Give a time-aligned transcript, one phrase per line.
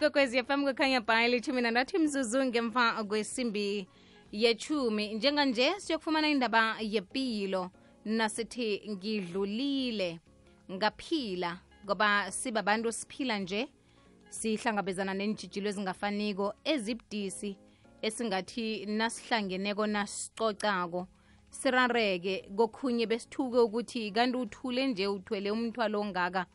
[0.00, 3.88] ikwekwezi fm kukhanya bhayi lithumi nandathu imzuzu ngemva kwesimbi
[4.32, 7.70] yechumi njenganje siyokufumana indaba yempilo
[8.04, 10.20] nasithi ngidlulile
[10.72, 13.68] ngaphila ngoba sibabantu siphila nje.
[14.30, 17.56] Sihlangabezana neentshijilo ezingafaniko ezibudisi
[18.02, 21.08] esingathi nasihlangeneko nasicocako
[21.50, 26.46] sirareke kokhunye besithuke ukuthi kanti uthule nje uthwele umthwalo ongaka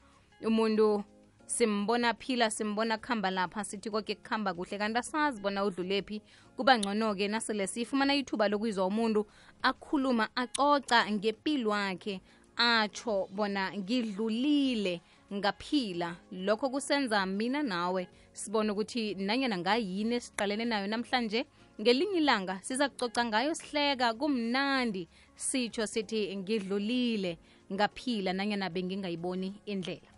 [0.42, 1.04] umuntu
[1.46, 4.78] simbona phila simbona kuhamba lapha sithi koke kuhamba kuhle.
[4.78, 6.22] Kanti asazi bona udlulephi
[6.58, 9.26] kuba ngcono-ke nasele sifumana ithuba lokuyizwa umuntu
[9.62, 12.22] akhuluma acoca ngempilo wakhe
[12.58, 15.02] atsho bona ngidlulile
[15.34, 16.16] ngaphila.
[16.32, 21.46] Lokho kusenza mina nawe sibone ukuthi nanyana ngayini esiqalene nayo namhlanje
[21.82, 27.38] ngelinye ilanga siza kucoca ngayo sihleka kumnandi sitsho sithi ngidlulile
[27.74, 30.10] ngaphila nanyana bengingayiboni indlela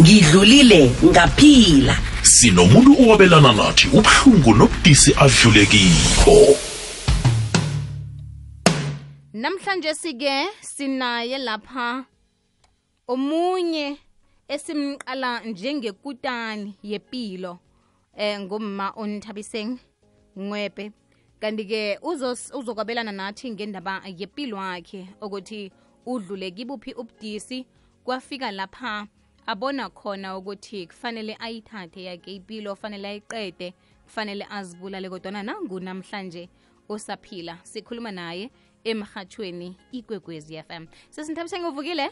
[0.00, 1.94] ngidlulile ngaphila.
[2.22, 6.56] Sinomuntu owabelana nathi ubuhlungu nobudisi adlule kibo
[9.32, 12.04] namhlanje sike sinaye lapha
[13.08, 13.98] omunye
[14.48, 17.58] esimqala njengekutani yepilo
[18.16, 19.78] eh ngumma onithabiseng
[20.36, 20.92] ncwebe
[21.40, 21.98] kanti-ke
[22.58, 25.72] uzokwabelana nathi ngendaba yempilo yakhe ukuthi
[26.06, 27.66] udlule kibuphi ubudisi
[28.04, 29.06] kwafika lapha
[29.48, 36.48] abona khona ukuthi kufanele ayithathe yake ipilo fanele ayiqede kufanele azibulale kodwana nangu namhlanje
[36.88, 38.50] osaphila sikhuluma naye
[38.84, 42.10] emhathweni ikwekwezi fm sesinthabise ngivukile?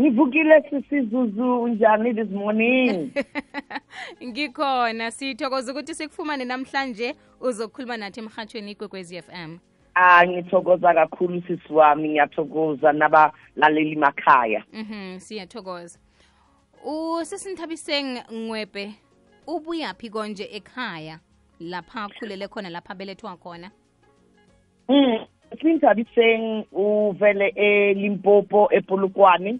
[0.00, 3.10] Ngivukile sisizuzu unjani this morning?
[4.26, 9.58] Ngikhona sithokoza ukuthi sikufumane namhlanje uzokhuluma nathi emhathweni ikwekwezi fm
[9.94, 14.64] ah ngithokoza kakhulu sisi wami ngiyathokoza nabalaleli makhaya.
[14.72, 15.98] Mhm siyathokoza
[16.86, 18.94] usesinthabiseng ncwebe
[19.46, 21.18] ubuyaphi konje ekhaya?
[21.60, 23.70] Lapha akhulele khona lapha abelethwa khona?
[24.88, 25.26] Mm
[25.62, 29.58] sinthabiseng uvele elimpopo epolokwane.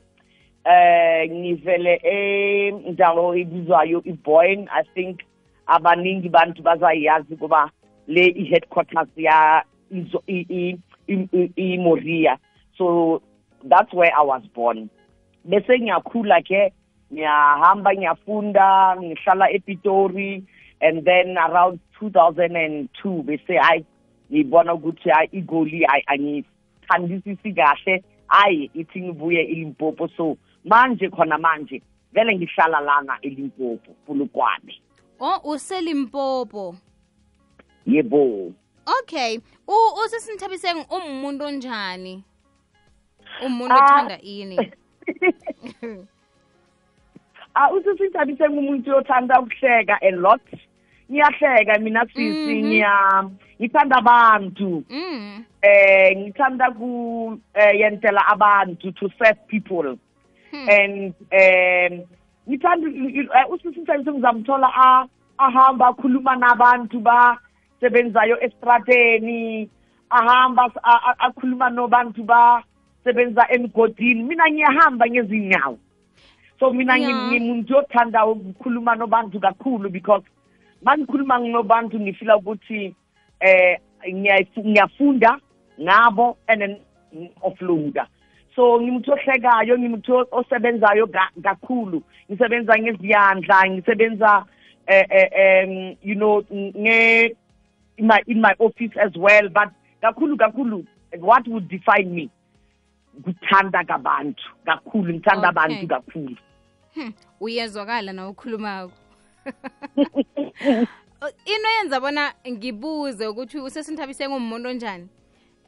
[0.64, 4.68] Eh ngivele endawo ebizwayo iboyne.
[4.70, 5.20] I think
[5.66, 7.70] abaningi bantu bazayazi kuba
[8.06, 12.38] le i-headquarters ya izo- i- i- i- i- imoria
[12.78, 13.20] so
[13.68, 14.88] that's where i was born.
[15.44, 16.72] Bese ngiyakhula ke
[17.16, 20.44] ngiyahamba ngiyafunda ngihlala epitori
[20.80, 23.84] and then around 2002 bese hayi
[24.32, 28.04] ngibona ukuthi hayi igoli hayi angithandisisi kahle.
[28.26, 30.08] Hayi ithi ngibuye elimpopo.
[30.16, 31.82] So manje khona manje
[32.12, 34.74] vele ngihlala lana elimpopo pulukwane
[35.20, 36.74] oh uselimpopo.
[37.86, 38.52] Yebo.
[39.00, 39.38] Okay
[39.68, 42.24] U- usesinthabiseng umuntu onjani?
[43.46, 43.84] Umuntu Ah.
[43.84, 44.56] othanda ini?
[47.56, 50.42] ah usisithabise ngumuntu othanda ukuhleka a lot.
[51.10, 52.66] Ngiyahleka mina sisi Mhm.
[52.66, 52.94] ngiya
[53.60, 54.84] ngithanda abantu.
[54.90, 55.44] Mm.
[55.62, 59.96] Eh ngithanda ku eh, yentela abantu to serve people.
[60.52, 60.68] Hmm.
[60.70, 61.92] and um
[62.48, 65.06] ngithanda eh, usisithabise ngizamthola a
[65.38, 69.68] ahamba akhuluma nabantu basebenzayo estrateni
[70.10, 74.22] ahamba a- a- akhuluma nobantu basebenza emgodini.
[74.22, 75.78] Mina ngiyahamba ngezinyawo.
[76.60, 77.08] So mina Ya.
[77.08, 80.24] ngi- ngimuntu othanda ukukhuluma nobantu kakhulu because
[80.82, 82.94] mangikhuluma nobantu ngifila ukuthi
[83.40, 83.78] eh
[84.08, 85.38] ngiyayifu- ngiyafunda
[85.80, 86.76] ngabo and then
[87.42, 88.06] offloada
[88.54, 92.02] so ngimuntu ohlekayo ngimuntu o- osebenzayo ga- kakhulu.
[92.30, 94.44] Ngisebenza ngeziyandla ngisebenza
[94.86, 97.36] eh, eh, em, you know nge
[97.98, 99.68] in my in my office as well but
[100.02, 100.84] kakhulu kakhulu
[101.20, 102.30] what would define me?
[103.24, 105.48] Kuthanda kabantu kakhulu ngithanda Okay.
[105.48, 106.36] abantu kakhulu.
[106.94, 108.92] Hmm, uyezwakala na ukhulumako
[111.44, 115.08] into yenza bona ngibuze ukuthi usesinthabise ngumuntu onjani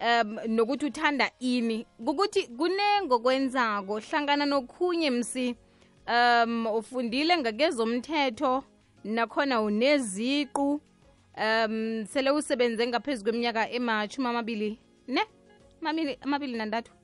[0.01, 1.87] um nokuthi uthanda ini?
[2.05, 5.57] Kukuthi kunengokwenzako hlangana nokhunye msi
[6.07, 8.65] um ufundile ngakezomthetho
[9.05, 10.81] nakhona uneziqu
[11.37, 14.79] um sele usebenze ngaphezu kweminyaka emashumi amabili
[15.09, 15.23] ne?
[15.83, 16.98] Amabili nandathu nantathu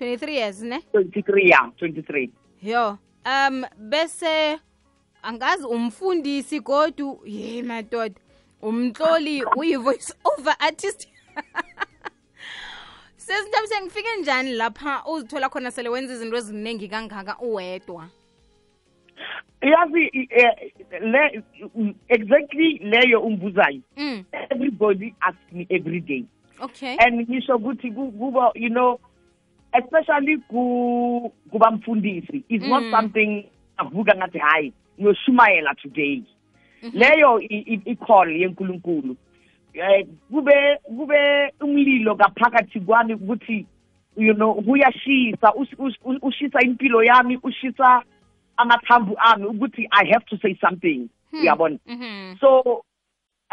[0.00, 0.80] 23 years ne?
[0.94, 2.28] 23 ya 23
[2.62, 4.58] yo um bese
[5.22, 8.20] angazi umfundisi godu ye madoda
[8.62, 11.08] umtloli uyi-voice over artist.
[13.16, 18.08] Sesinthabi ngifike njani lapha uzithola khona sele wenza izinto eziningi kangaka uwedwa?
[19.62, 21.42] Yazi eh, le
[22.08, 23.80] exactly leyo umbuzayo.
[23.96, 24.24] Mm.
[24.50, 26.24] everybody asks me every day.
[26.60, 26.96] Okay.
[26.98, 29.00] And ngisho ukuthi kuba you know
[29.78, 32.90] especially ku kuba mfundisi is not Mm.
[32.90, 33.44] something
[33.76, 36.22] avuka ngathi hayi ngiyoshumayela today.
[36.92, 39.16] Leyo i- i- i-call yenkulunkulu.
[39.74, 43.66] Eh kube kube umlilo ngaphakathi kwami ukuthi
[44.16, 48.02] you know kuyashisa us- us- u- ushisa impilo yami ushisa
[48.56, 51.08] amathambo ami ukuthi i have to say something.
[51.32, 51.78] Uyabona?
[51.86, 52.36] Mhm.
[52.40, 52.82] so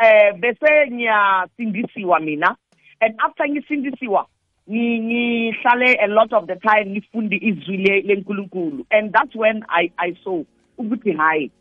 [0.04, 2.56] eh bese ngiyasindisiwa mina
[3.02, 4.35] and after ngisindisiwa ngi-
[4.72, 10.16] ngihlale a lot of the time ngifunde izwi le- lenkulunkulu and that's when i i
[10.24, 10.44] saw
[10.78, 11.52] ukuthi hayi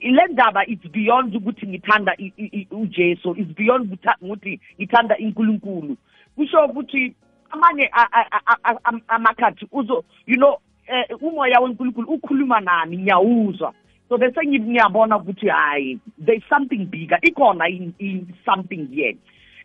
[0.00, 3.34] le ndaba it's beyond ukuthi ngithanda i- i- i- ujesu.
[3.36, 5.96] It's beyond ukutha- ukuthi ngithanda inkulunkulu.
[6.36, 7.14] Kusho ukuthi
[7.50, 12.98] amanye a- a- a- a- am- amakhathi uzo you know eh, umoya wenkulunkulu ukhuluma nami
[12.98, 13.74] ngiyawuzwa.
[14.08, 17.18] So bese ngi- ngiyabona ukuthi hayi there's something bigger.
[17.22, 19.16] Ikhona in, in something here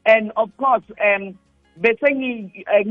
[0.05, 1.35] and of course um
[1.77, 2.85] bese ngi- eh,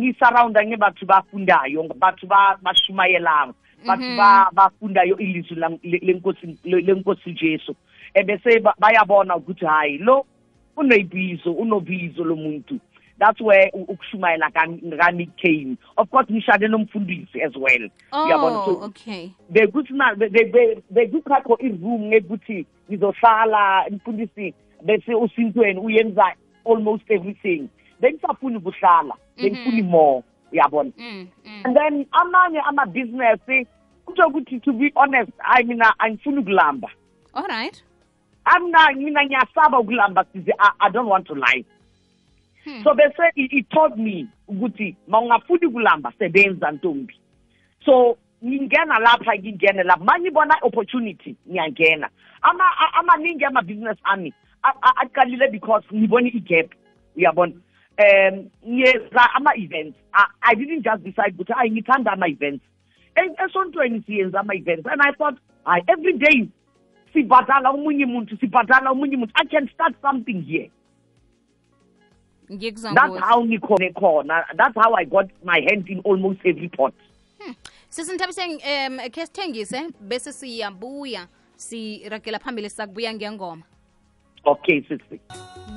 [0.66, 3.54] ngebathu bafundayo bathu ba- bashumayelayo
[3.86, 7.74] bathu ba- bafundayo ilizwi lenkosi le- lenkosi jesu.
[8.14, 10.26] Ebese ba- bayabona ukuthi hayi lo
[10.76, 12.78] unebizo unobizo lo muntu.
[13.18, 17.88] That's where ukushumayela kami came of course ngishade nomfundisi as well.
[18.12, 18.58] Uyabona?
[18.58, 20.14] Oh so okay bekuthina
[20.90, 26.34] bekukakho iroom ngekuthi ngizohlala mfundisi bese usintweni uyenza
[26.66, 27.68] almost everything.
[28.00, 30.90] Bengisafuni ukuhlala bengifuni more uyabona?
[30.98, 31.62] Mm, mm.
[31.64, 33.40] and then amanye ama-business
[34.06, 36.88] kutho ukuthi to be honest hayi mina angifuni ukulamba.
[37.34, 37.82] All right.
[38.44, 41.64] Amna mina ngiyasaba ukulamba size I, i don't want to lie.
[42.82, 47.14] So bese it, it taught me ukuthi ma ungafuni ukulamba sebenza ntombi.
[47.84, 52.08] So ngingena lapha ngingene lapha manje ibona opportunity ngiyangena.
[52.42, 54.32] Ama a- amaningi ama-business ami
[54.62, 56.70] a- a- aqalile because ngibone i-gap
[57.16, 57.52] uyabona?
[57.98, 59.98] Um ngiyenza ama-events.
[60.12, 62.64] I, i didn't just decide ukuthi hayi ngithanda ama-events.
[63.16, 66.48] E- esontweni siyenza ama-events and i thought hayi every day
[67.12, 70.70] sibhadala omunye muntu sibhadala omunye muntu i can start something here.
[72.48, 72.84] That's
[73.20, 74.44] how ngikhone khona.
[74.56, 76.94] That's how i got my hand in almost every pot.
[77.88, 83.62] Sisinthabise um khe sithengise bese siyabuya siragela phambili sakubuya ngengoma
[84.44, 85.20] okay sisi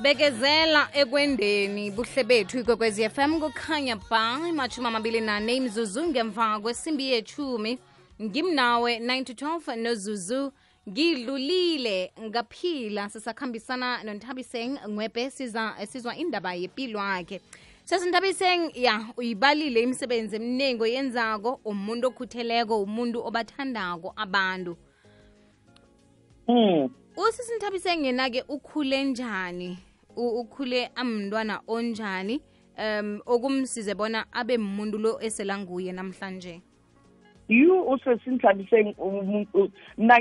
[0.02, 7.78] bekezela ekwendeni buhle bethu ikwekwezi fm kukhanya ba imashumi amabili nane imzuzu ngemva kwesimbi yethumi.
[8.22, 10.52] Ngimnawe 9 to 12 nozuzu.
[10.88, 15.30] Ngidlulile ngaphila sisakhambisana nonthabiseng ngwebhe
[15.86, 17.40] sizwa indaba yempilo yakhe
[17.84, 24.76] sesinthabiseng ya uyibalile imisebenzi eminingi oyenzako umuntu okhutheleko umuntu obathandako abantu.
[26.48, 26.88] Mm.
[27.28, 29.78] Usisinthabiseng yena-ke ukhule njani?
[30.16, 32.40] Ukhule amntwana onjani?
[32.78, 36.60] Um okumsize bona abe muntu lo eselanguye namhlanje?
[37.48, 40.20] You usesinthabiseng umuntu mina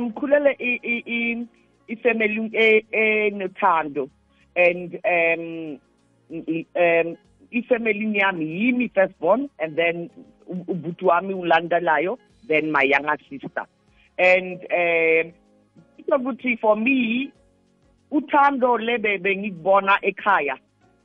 [1.06, 1.48] i-
[1.88, 4.10] ifamily e- enothando
[4.56, 5.80] and um
[6.32, 7.18] um
[7.52, 10.10] ifamily yami yimi firstborn and then
[10.50, 12.18] ubhuti wami ulandelayo
[12.48, 13.66] then my younger sister.
[14.18, 15.34] And um
[16.16, 17.32] ukuthi for me
[18.12, 20.58] uthando lebe bengikubona ekhaya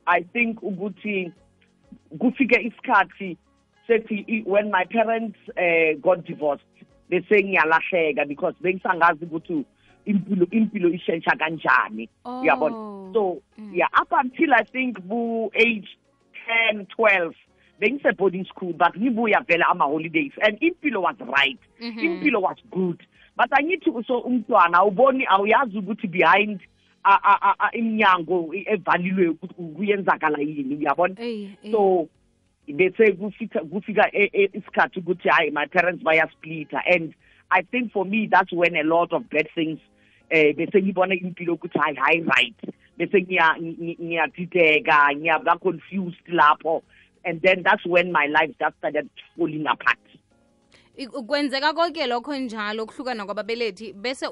[0.05, 1.31] i think ukuthi
[2.19, 3.37] kufike isikhathi
[3.87, 6.65] sethi when my parents uh, got divorced
[7.09, 9.65] they bese ngiyalahleka because bengisangazi ukuthi
[10.05, 12.41] impilo impilo ishentsha kanjani Oh.
[12.41, 12.75] uyabona
[13.13, 13.71] so Mm.
[13.75, 15.87] yeah up until i think bu age
[16.71, 17.33] 10 12
[17.79, 21.99] bengise boarding school but ngibuya vela ama holidays and impilo was right Mhm.
[21.99, 23.03] impilo was good
[23.35, 26.59] but angithi so umntwana awuboni awuyazi ukuthi behind
[27.73, 31.15] iminyango ukuthi kuyenzakala yini uyabona?
[31.71, 32.07] So
[32.67, 34.09] bese kufika kufika
[34.53, 37.13] isikhathi ukuthi hayi my parents bayasplitter and
[37.51, 39.79] i think for me that's when a lot of bad things
[40.29, 42.75] eh bese ngibona impilo ukuthi hayi hayi right.
[42.97, 46.81] Bese ngiya ngi- ngiyadideka ngiyaba confused lapho.
[47.25, 49.97] And then that's when my life just started falling apart
[51.27, 54.27] kwenzeka konke lokho njalo ukuhlukana kwababelethi bese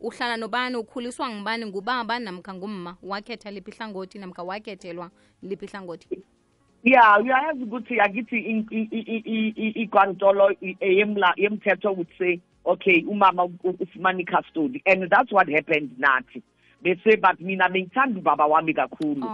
[0.00, 5.10] uhlala nobani ukhuliswa ngubani ngubaba namkha ngumma wakhetha liphi ihlangothi namkha wakhethelwa
[5.42, 6.08] liphi ihlangothi?
[6.84, 8.64] Ya uyayazi ukuthi akithi
[9.74, 10.50] ikwantolo
[11.36, 13.44] yemthetho would say okay umama
[13.80, 16.42] ufumana i-custody and that's what happened nathi.
[16.82, 19.24] Bese but mina bengithanda ubaba wami kakhulu.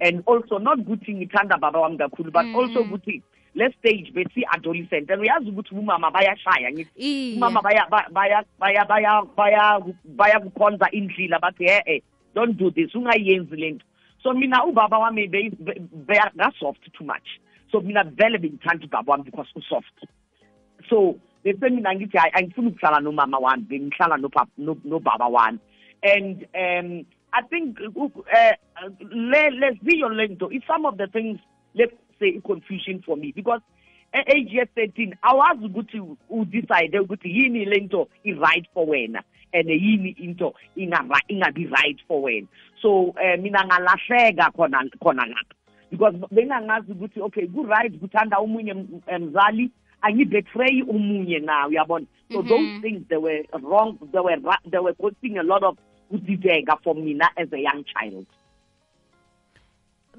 [0.00, 2.56] And also not ukuthi ngithanda baba wami kakhulu but Mm.
[2.56, 3.22] also ukuthi
[3.54, 5.10] le stage besi adolescent.
[5.10, 6.90] And uyazi ukuthi umama bayashaya ngithi.
[6.96, 7.36] Iye.
[7.36, 12.00] Umama baya baya baya baya baya baya kukhonza indlela bathi eh eh
[12.34, 13.84] don't do this ungayenzi lento
[14.22, 17.40] so mina ubaba wami be- be- be- soft too much.
[17.72, 20.06] So mina vele bengithanda ubaba wami because usoft.
[20.88, 25.58] So bese mina ngithi hayi angifuni ukuhlala nomama wami bengihlala nopapa- no- nobaba wami.
[26.02, 31.38] And um i think uh, uh, le lesiyo lento is some of the things
[31.74, 33.60] let's say i-confusion for me because
[34.14, 36.00] e-age ye-thirteen awazi ukuthi
[36.30, 39.22] udecide ukuthi yini lento i-right for wena
[39.52, 42.46] and yini into inga- ingabi right for wena.
[42.82, 45.54] So uh, mina ngalahleka khona khona lapha
[45.90, 49.70] because bengangazi ukuthi okay ku-right kuthanda omunye m- eh, mzali
[50.02, 52.06] angibetray omunye na uyabona?
[52.32, 52.48] So Mhm.
[52.48, 55.76] those things they were wrong they were ra- they were causing a lot of
[56.12, 58.26] kudideka for mina as a young child.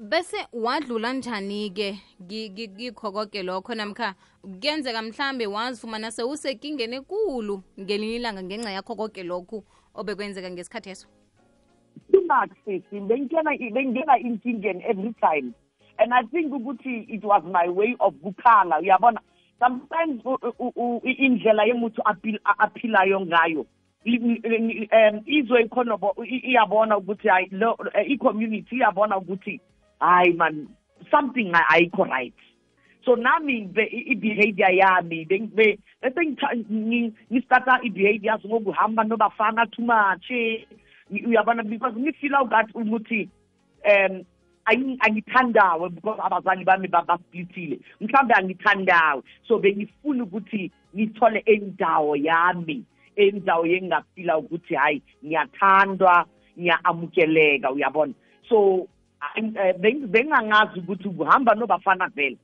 [0.02, 1.98] Bese wadlula njani-ke?
[2.28, 8.96] Ki- ki- kikho konke lokho namkha kuyenzeka mhlambe wazifumana sewusekingeni ekulu ngelinye ilanga ngenxa yakho
[8.96, 11.06] konke lokhu obekwenzeka ngesikhathi eso?
[12.10, 15.54] Too much sisi bengingena bengingena inkingeni every time.
[15.98, 19.20] And i think ukuthi it was my way of kukhala uyabona?
[19.60, 23.66] Sometimes u- u- u- i- indlela yomuntu aphil- a- aphilayo ngayo
[24.04, 29.60] li- li- um izwe ikhonobo i- iyabona ukuthi hayi lo eh, i-community iyabona ukuthi
[30.02, 30.66] hayi man
[31.10, 32.34] something a- ayikho right
[33.04, 39.66] so nami be- i- i-behavior yami be- be- bese ngitha- ngi- ngistarta i-behaviors ngokuhamba nobafana
[39.70, 40.64] too much eh,
[41.12, 43.28] Ngi- uyabona because ngifila ngathi ukuthi
[43.84, 44.22] um
[44.64, 49.22] angi- angithandawe because abazali bami ba- basplitile mhlawumbe angithandawe.
[49.48, 52.84] So bengifuna ukuthi ngithole endawo yami
[53.16, 56.24] endawo yengingafila ukuthi hayi ngiyathandwa
[56.58, 58.14] ngiya-amukeleka uyabona?
[58.48, 59.01] So I- eh, beng-
[60.08, 62.38] bengangazi ukuthi kuhamba nobafana vele.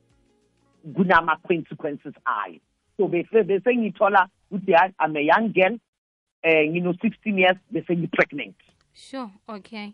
[0.95, 2.59] Kunama-consequences ayo.
[2.97, 5.79] So bese bese ngithola ukuthi hayi i'm a young girl
[6.43, 8.55] eh ngino-sixteen years bese ngi-pregnant.
[8.93, 9.93] Sure okay.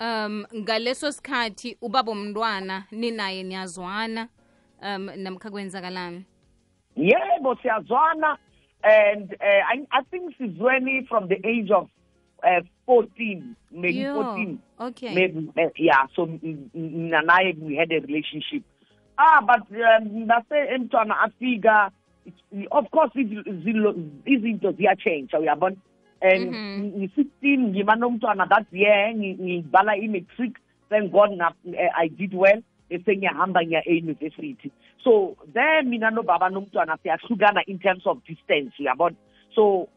[0.00, 4.28] Um ngaleso sikhathi ubaba umntwana ninaye niyazwana
[4.82, 6.24] um namkha kwenzakalani?
[6.96, 8.38] Yebo siyazwana
[8.84, 11.88] and uh, I, i think sizweni from the age of
[12.44, 15.14] uh, 14 maybe Yo, 14 okay.
[15.14, 18.62] Maybe uh, yeah so m- m- mina naye we had a relationship.
[19.18, 21.90] Ah but that's um, afika
[22.26, 23.96] it's- of course iz- zilo-
[24.26, 25.76] izinto ziyatshentsha uyabona?
[26.22, 26.92] And Mhm.
[26.96, 30.58] ngi-sixteen ngiba nomntwana that year ngi- ngibhala i-matric
[30.88, 31.30] thank god
[31.76, 34.70] eh, i did well bese ngiyahamba ngiya e-university.
[35.02, 39.16] So there mina nobaba nomntwana siyahlukana in terms of distance uyabona?
[39.54, 39.88] So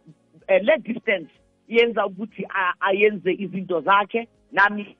[0.49, 1.29] uh, le distance
[1.67, 2.45] yenza ukuthi
[2.79, 4.27] ayenze izinto zakhe.
[4.51, 4.95] Nami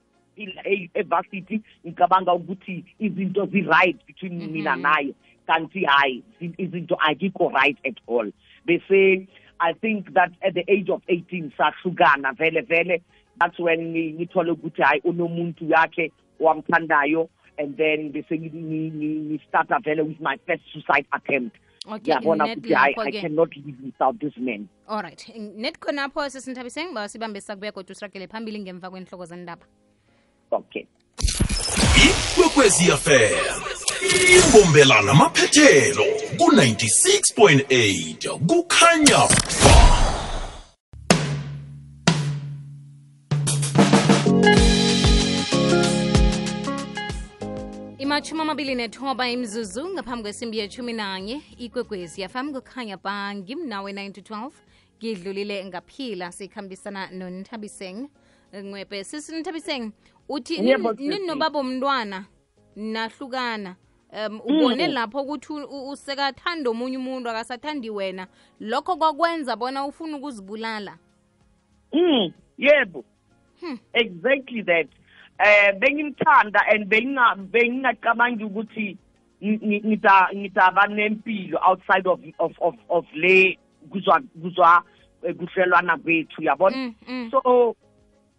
[0.94, 4.52] evarsity ngicabanga ukuthi izinto zi-right between Mhm.
[4.52, 5.14] mina naye.
[5.46, 8.30] Kanti hayi izinto akikho right at all.
[8.66, 9.26] Bese
[9.60, 13.00] i think that at the age of 18 sahlukana vele vele.
[13.40, 17.28] That's when ngi- ngithole ukuthi hayi unomuntu yakhe wamthandayo.
[17.58, 21.56] And then bese ngi- ngi- ngi- ngi-starta vele with my first suicide attempt
[21.88, 24.68] okay ngiyabona net ukuthi hayi i cannot live without this man.
[24.88, 29.66] Alright net khonapho sesinthabiseng ba sibambe sakubuya kodwa usiragele phambili ngemva kwenhloko zendaba.
[30.50, 30.86] Okay.
[32.06, 33.62] Ikwekwezi fm
[34.36, 36.04] imbombela namaphethelo
[36.38, 39.77] ku-96.8 kukhanya ba
[48.18, 54.50] imachumi amabili nethoba imzuzu ngaphambi kwesimbi yechumi nanye ikwekwezi yafam kukhanya bangimnawe-912
[54.98, 58.08] ngidlulile ngaphila sikhambisana nontabiseng
[58.52, 59.92] ncwepe sisinthabiseng
[60.28, 60.58] uthi
[60.98, 62.24] ninobaba mntwana
[62.76, 63.76] nahlukana.
[64.12, 65.52] Um ubone lapho ukuthi
[65.92, 68.26] usekathanda omunye umuntu akasathandi wena.
[68.60, 70.98] Lokho kwakwenza bona ufuna ukuzibulala.
[71.92, 73.04] Mm, yebo.
[73.60, 73.78] Hmm.
[73.92, 74.88] Exactly that.
[75.38, 78.96] Eh bengimthanda and benginga bengingacabangi ukuthi
[79.42, 83.58] ngi- ngi- ngita ngitaba nempilo outside of of of of le
[83.90, 84.82] kuzwa kuzwa
[85.22, 86.76] eh, kuhlelwana kwethu yabona.
[86.76, 87.30] Mm, mm.
[87.30, 87.76] So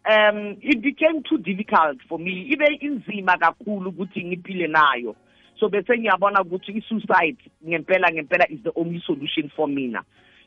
[0.09, 5.15] um it became too difficult for me ibe inzima kakhulu ukuthi ngiphile nayo
[5.59, 7.37] so bese ngiyabona ukuthi i-suicide
[7.67, 10.03] ngempela ngempela is the only solution for mina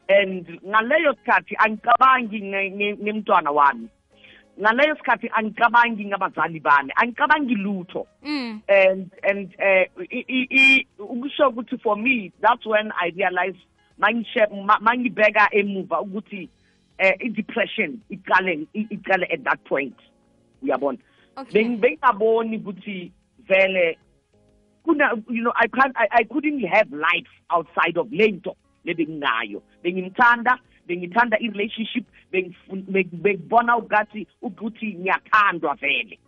[0.08, 3.88] and ngaleyo sikhathi angicabangi nge- nge- ngemntwana wami
[4.60, 8.06] ngaleyo sikhathi angicabangi ngabazali bami angicabangi lutho.
[8.22, 8.62] Mm.
[8.68, 9.84] and and uh,
[10.98, 13.60] ukusho ukuthi for me that's when i realized
[13.98, 16.48] mangibheka emuva ukuthi
[16.98, 19.96] eh i-depression iqale iqale at that point.
[20.62, 20.98] Uyabona?
[21.52, 23.12] Bengingaboni ukuthi
[23.48, 23.98] vele
[24.84, 30.58] kuna you know i can't I, i couldn't have life outside of lento lebenginayo bengimthanda
[30.86, 36.18] bengithanda i-relationship bengibona ukuthi ukuthi ngiyathandwa vele.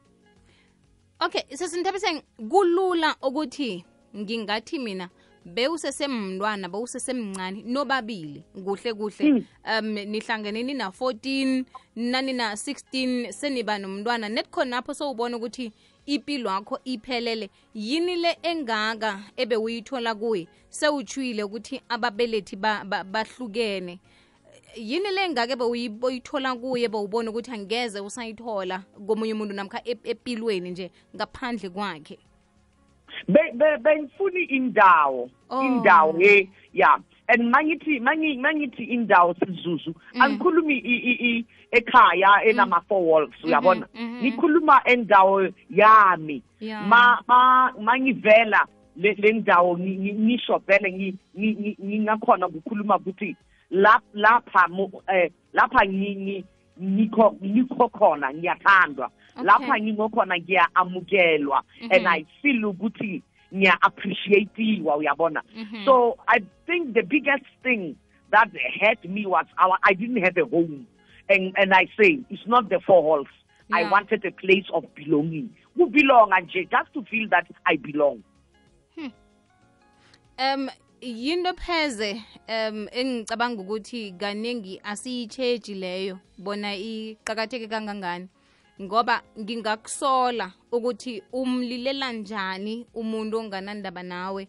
[1.20, 3.84] Okay sesinthabiseng kulula ukuthi
[4.16, 5.08] ngingathi mina
[5.44, 9.44] bewusesemntwana bewusesemncane nobabili kuhle kuhle.
[9.64, 11.64] Um nihlangene nina 14
[11.96, 14.28] nanina 16 seniba nomntwana.
[14.28, 15.73] Net khonapho sowubona ukuthi
[16.06, 17.50] impilo yakho iphelele.
[17.75, 23.99] Yini le engaka ebe uyithola kuye sewutshwile ukuthi ababelethi ba- ba- bahlukene.
[24.76, 30.90] Yini le ngake bewuyithola kuye bowubona ukuthi angeze usayithola komunye umuntu namkha epilweni empilweni nje
[31.16, 32.19] ngaphandle kwakhe?
[33.28, 35.62] Be- be- bengifuni indawo Oh.
[35.62, 36.99] indawo ye ya.
[37.28, 39.95] And mangithi mangi mangithi indawo sizuzu.
[40.21, 43.87] Angikhulumi i- i- i- ekhaya enama four walls uyabona?
[43.95, 44.21] mhm.
[44.23, 46.43] ngikhuluma endawo yami.
[46.88, 48.66] Ma ma mangivela
[48.97, 53.37] le ndawo ngi- ngi- ngisho vele ngi- ngi- ngi- ngingakhona ukukhuluma ukuthi
[53.71, 54.68] lapha
[55.09, 56.44] eh lapha ngi- ngi-
[56.83, 59.11] ngikho ngikho khona ngiyathandwa.
[59.42, 63.23] Lapha ngingokhona ngiya-amukelwa and i feel ukuthi
[63.54, 65.42] ngiya-appreciatiwa uyabona?
[65.85, 67.97] So i think the biggest thing
[68.30, 68.49] that
[68.80, 70.87] hurt me was our, i didn't have a home.
[71.28, 73.28] And, and i say it's not the four halls.
[73.73, 75.50] I wanted a place of belonging.
[75.76, 78.23] Kubelonga nje just to feel that i belong.
[80.38, 80.68] Um
[81.04, 88.28] yinto pheze um engicabanga ukuthi kaningi asiyitsheji leyo bona iqakatheke kangangani.
[88.82, 94.49] Ngoba ngingakusola ukuthi umlilela njani umuntu onganandaba nawe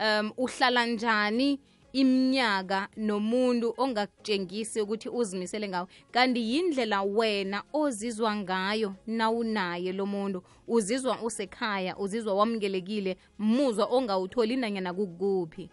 [0.00, 1.60] um uhlala njani
[1.92, 10.42] iminyaka nomuntu ongakutshengisi ukuthi uzimisele ngawe kanti yindlela wena ozizwa ngayo nawunaye lo muntu.
[10.68, 15.70] Uzizwa usekhaya uzizwa wamukelekile muzwa ongawutholi nanyana kukuphi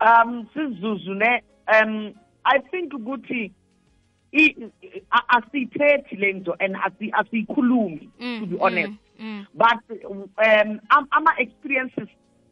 [0.00, 1.42] um sizuzu ne?
[1.82, 2.14] Um
[2.44, 3.52] i think ukuthi
[4.32, 8.08] i- i- a- asiyithethi lento and asi- asiyikhulumi
[8.40, 8.92] to be honest.
[9.18, 9.46] mm.
[9.54, 12.08] but um am- ama experiences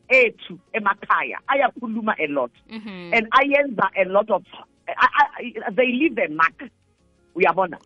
[0.09, 2.53] ethu emakhaya ayakhuluma a lot.
[2.71, 3.13] Mhm.
[3.15, 4.45] and ayenza a lot of
[4.89, 5.09] I,
[5.41, 6.63] I, they leave a mark.
[7.35, 7.77] Uyabona?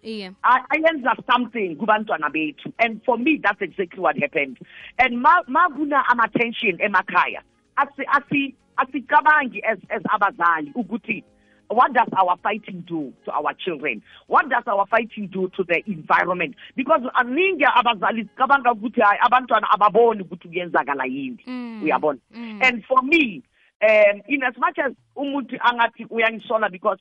[0.45, 2.73] I- ayenza something kubantwana bethu.
[2.79, 4.59] And for me that's exactly what happened.
[4.99, 7.41] And ma ma kuna ama-tension emakhaya.
[7.77, 11.25] Asi asi asicabangi as as abazali ukuthi
[11.71, 14.03] what does our fighting do to our children?
[14.27, 16.57] What does our fighting do to the environment?
[16.75, 21.39] Because aningi abazali sicabanga ukuthi hayi abantwana ababoni ukuthi kuyenzakala yini.
[21.47, 21.83] Mm.
[21.83, 22.19] uyabona?
[22.35, 22.61] Mm.
[22.63, 23.43] and for me
[23.83, 26.99] um in as much as umuntu angathi uyangisola because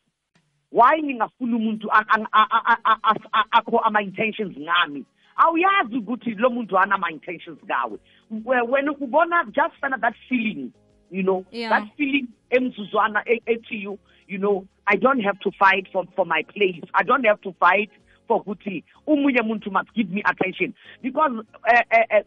[0.72, 5.04] why ngingafuna umuntu a- a- a- a- a- a- a- akho ama-intentions ngami?
[5.38, 7.98] Awuyazi ukuthi lo muntu ana ama-intentions ngawe.
[8.30, 10.72] We- wena ubona just fana that feeling
[11.12, 11.70] you know Yeah.
[11.70, 16.44] that feeling emzuzwana ethi you you know i don't have to fight for, for my
[16.44, 16.84] place.
[16.94, 17.92] I don't have to fight
[18.28, 20.74] for ukuthi umunye muntu must give me attention.
[21.02, 21.32] Because
[21.68, 22.24] uh, uh, uh,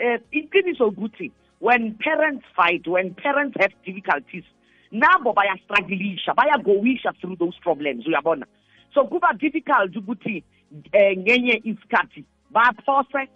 [0.00, 4.44] uh, iqiniso ukuthi when parents fight when parents have difficulties
[4.92, 8.46] nabo bayastrugglisha bayagowisha through those problems uyabona?
[8.94, 10.44] So kuba difficult ukuthi
[10.92, 13.28] eh, ngenye isikhathi baphose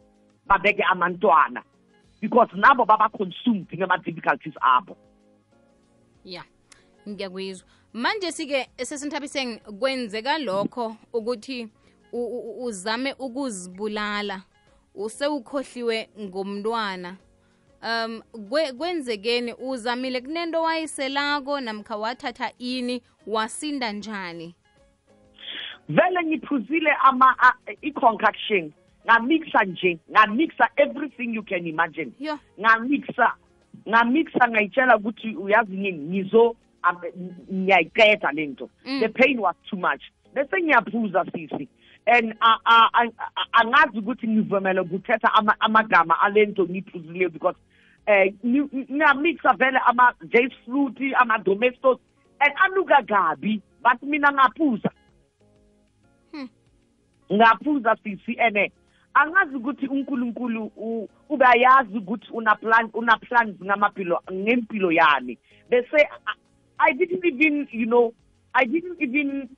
[0.47, 1.63] babeke amantwana
[2.23, 4.97] because nabo baba consumed ngama-difficulties abo
[6.25, 6.45] ya
[7.09, 11.69] ngiyakuyizwa manje sike sesinthabiseng kwenzeka lokho ukuthi
[12.61, 14.43] uzame ukuzibulala
[14.95, 17.17] usewukhohliwe ngomntwana.
[17.83, 24.55] Um kwe- kwenzekeni uzamile kunento wayiselako namkha wathatha ini wasinda njani?
[25.89, 27.37] Vele ngiphuzile ama
[27.83, 28.73] i-concoction
[29.07, 32.13] ngamixa nje ngamixa everything you can imagine.
[32.19, 33.33] Yo ngamixa
[33.89, 37.01] ngamixa ngayitshela ukuthi uyazi yini ngizo am-
[37.53, 39.01] ngiyayiqeda lento Mm.
[39.01, 40.03] the pain was too much.
[40.35, 41.69] Bese ngiyaphuza sisi.
[42.07, 47.57] And a- a- a- a- angazi ukuthi ngivumele ukuthetha ama- amagama alento ngiyiphuzileyo because
[48.07, 51.99] eh ngi- ngi- ngamixa vele ama-jace fruit ama-domestos
[52.41, 54.91] and anuka kabi but mina ngaphuza.
[57.33, 58.73] Ngaphuza sisi ene.
[59.15, 65.39] Angazi ukuthi uNkulunkulu u- ubayazi ukuthi una plan una plans ngamaphilo ngempilo yami.
[65.71, 66.39] Bese I-
[66.79, 68.13] I didn't even you know
[68.55, 69.49] I didn't even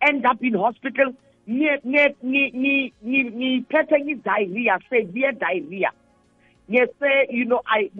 [0.00, 1.12] end up in hospital.
[1.48, 5.90] Ngi ngi ngi ngi- ngi- ngiphethe ngi-diarrhea severe diarrhea.
[6.70, 7.90] Ngese you know I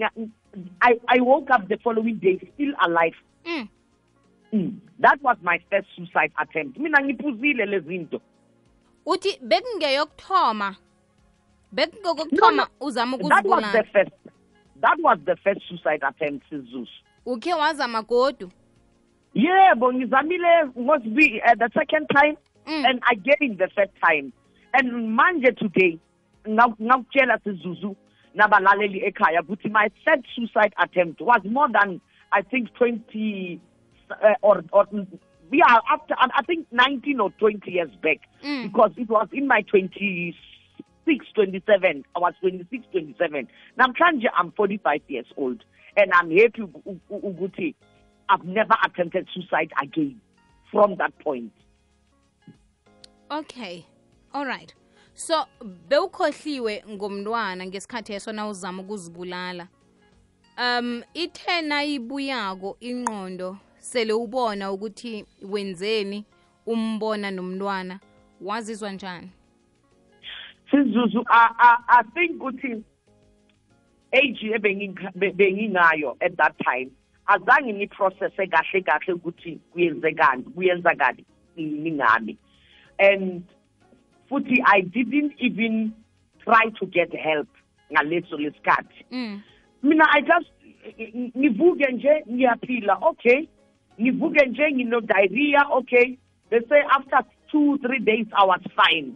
[0.80, 3.16] I I woke up the following day still alive.
[3.44, 3.68] Mm.
[4.52, 4.72] mm.
[4.98, 6.78] that was my first suicide attempt.
[6.78, 8.20] Mina ngiphuzile lezi zinto.
[9.06, 10.76] Uthi bekungeyokuthoma
[11.72, 14.10] bekungekokuthoma uzama that was the ukuzibulala.
[14.80, 16.88] that was the first suicide attempt sizus
[17.26, 18.50] ukhe wazama godu?
[19.34, 22.36] Yebo ngizamile ngosbi uh, the second time
[22.66, 22.84] Mm.
[22.84, 24.32] and again the third time.
[24.74, 25.98] And manje today
[26.48, 27.96] ngakutshela sizuzu
[28.34, 32.00] nabalaleli ekhaya ukuthi my third suicide attempt was more than
[32.32, 33.58] i think 20
[34.10, 34.86] uh, or, or
[35.52, 38.62] yeah after i think 19 or 20 years back Mm.
[38.62, 40.36] because it was in my 26
[41.34, 45.64] 27 i was 26 27 namhlanje i'm 45 years old
[45.96, 46.66] and i'm happy to
[47.10, 47.74] Uguti.
[48.28, 50.20] i've never attempted suicide again
[50.70, 51.52] from that point
[53.30, 53.84] okay
[54.32, 54.74] All right.
[55.14, 55.46] so
[55.88, 59.68] bewukhohliwe ngomntwana ngesikhathi eso na uzama ukuzibulala
[60.58, 66.24] um ithe nayibuyako ingqondo sele ubona ukuthi wenzeni
[66.66, 68.00] umbona nomntwana?
[68.40, 69.30] Wazizwa njani?
[70.70, 72.84] Sizuzu I, think ukuthi
[74.12, 76.90] age bengingayo at that time
[77.26, 81.24] azange ngiprocesse kahle kahle ukuthi kuyenzekani kuyenzakani
[81.56, 82.38] yini ngami
[82.98, 83.42] and
[84.28, 85.92] futhi i didn't even
[86.44, 87.48] try to get help
[87.92, 89.04] ngaleso lesikhathi.
[89.10, 89.42] Mm.
[89.82, 90.50] mina i just
[91.36, 93.48] ngivuke nje ngiyaphila okay.
[94.00, 96.16] Ngivuke nje ngino diarrhea okay?
[96.50, 99.12] Bese after two three days i was fine.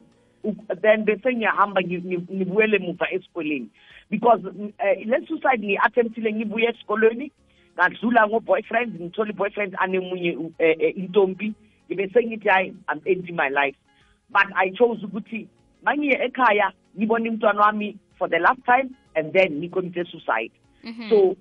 [0.82, 3.68] Then bese ngiyahamba ngi- ngi- ngibuyele muva esikoleni.
[4.10, 7.32] Because uh, le suicide ngi-attemptile ngibuye esikolweni
[7.76, 11.52] ngadlula ngo-boyfriend ngithola i-boyfriend anemunye uh, uh, intombi.
[11.88, 13.76] Ngibe sengithi hayi i'm ending my life.
[14.30, 15.48] But i chose ukuthi
[15.82, 20.52] mangiye ekhaya ngibone umntwana wami for the last time and then ngicommite suicide.
[20.84, 21.08] Mhm.
[21.08, 21.36] so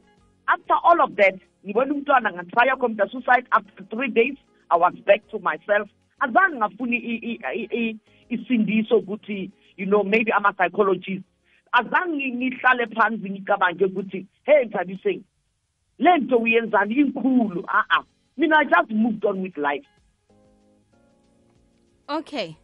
[0.48, 4.38] after all of that ngibona umntwana ngatrya commit suicide after three days
[4.70, 5.90] i was back to myself.
[6.20, 7.98] Azange ngafuni i- i- i- i-
[8.30, 11.24] isindiso ukuthi you know maybe ama-psychologist.
[11.72, 15.24] Azange ngihlale phansi ngicabange ukuthi hey mthabiseni
[16.00, 16.96] le nto uyenzani?
[16.96, 18.04] Inkulu a-a.
[18.38, 19.88] Mina i just moved on with life.
[22.08, 22.56] Okay.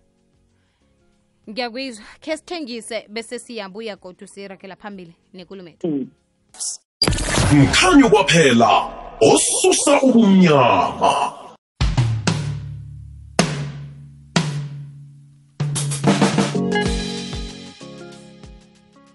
[1.49, 6.07] Ngiyakwizwa khe sithengise bese siyabuya kodwa siyirakela phambili nekulumo ethu mm.
[7.57, 8.69] Mkhanyo kwaphela
[9.31, 11.12] osusa ubumnyama.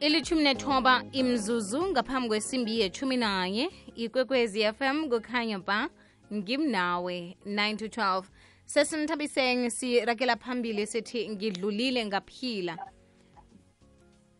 [0.00, 5.88] Ilithumi nethoba imzuzu ngaphambi kwesimbi yethumi nanye ikwekwezi fm kukhanya ba
[6.34, 8.22] ngimnawe 9 to 12
[8.66, 12.78] sesinithabiseng sirakela phambili sithi ngidlulile ngaphila.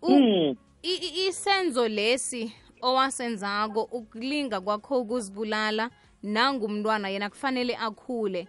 [0.03, 0.55] Mm.
[0.83, 2.53] i- isenzo lesi
[2.89, 5.91] owasenzako ukulinga kwakho ukuzibulala
[6.23, 8.49] nangumntwana yena kufanele akhule.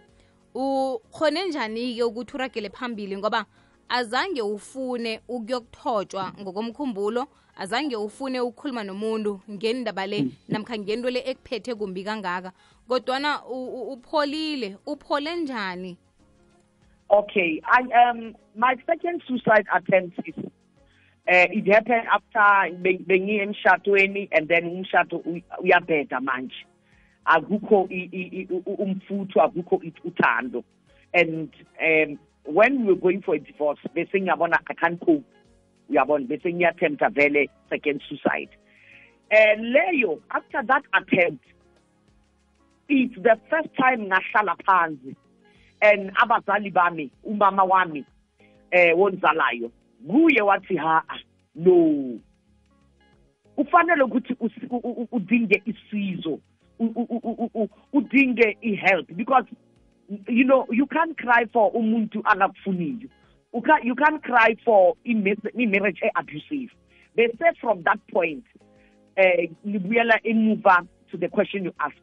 [0.54, 3.44] Ukhone njani-ke ukuthi uragele phambili ngoba
[3.88, 10.18] azange ufune ukuyokuthotshwa ngokomkhumbulo azange ufune ukukhuluma nomuntu ngendaba le
[10.48, 12.52] namkha ngento le ekuphethe kumbi kangaka.
[12.88, 13.44] Kodwana
[13.92, 15.96] upholile uphole njani?
[17.10, 20.34] Okay, I um my second suicide attempt is
[21.28, 26.54] uh, it happened after be- bengiye emshadweni and then umshado uy- uyabheda manje.
[27.26, 30.62] Akukho i- i- i- u- u- umfutho akukho i- uthando.
[31.12, 31.50] And
[31.82, 35.24] um when we were going for a divorce bese ngiyabona I can't cope.
[35.90, 38.50] Uyabona bese ngiyattempta vele second suicide.
[39.30, 41.44] And leyo after that attempt
[42.88, 45.16] it's the first time ngahlala phansi.
[45.82, 48.04] And abazali bami umama wami
[48.70, 49.70] eh wonzalayo
[50.06, 51.02] kuye wathi ha
[51.54, 52.18] no.
[53.56, 54.36] Ufanele ukuthi
[55.12, 56.40] udinge isizo
[57.92, 59.46] udinge i-help because
[60.28, 63.08] you know you can't cry for umuntu angakufuniyo
[63.54, 66.70] you can't, you can't cry for i-marriage e-abusive.
[67.16, 68.44] Bese from that point
[69.16, 71.96] eh ngibuyela emuva to the question you ask.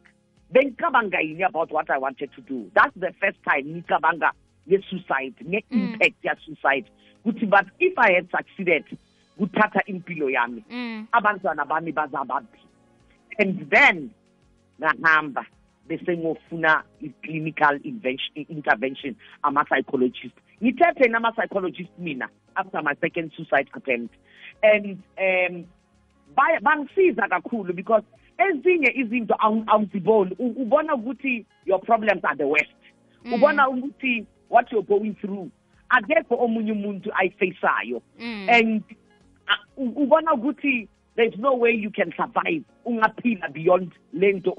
[0.52, 2.70] Bengicabanga yini about what i wanted to do?
[2.74, 4.32] That's the first time ngicabanga
[4.68, 6.90] nge-suicide nge-impact ya-suicide
[7.24, 8.84] kuthi but if i had succeeded
[9.38, 10.64] kuthatha impilo yami.
[10.70, 11.06] Mm.
[11.12, 12.60] abantwana bami bazabaphi
[13.38, 14.10] and then
[14.80, 15.46] ngahamba
[15.88, 17.78] bese ngofuna i-clinical
[18.48, 20.34] intervention ama-psychologist.
[20.62, 24.14] Ngithethe nama-psychologist mina after my second suicide attempt.
[24.62, 25.64] And um
[26.62, 28.04] bangisiza kakhulu because
[28.38, 30.34] ezinye izinto awu- awuziboni.
[30.38, 32.72] Ubona ukuthi your problems are the worst.
[33.26, 35.50] Ubona ukuthi what you're going through
[35.88, 38.46] akekho omunye umuntu ayifesayo Mm.
[38.50, 38.82] and
[39.78, 44.56] uh, ubona ukuthi there's no way you can survive ungaphila beyond lento